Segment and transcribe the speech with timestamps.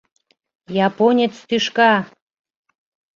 [0.87, 1.93] Японец тӱшка!